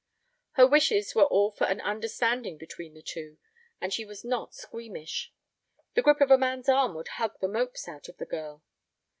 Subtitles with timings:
[0.53, 3.37] Her wishes were all for an understanding between the two,
[3.79, 5.31] and she was not squeamish.
[5.93, 8.63] The grip of a man's arm would hug the mopes out of the girl.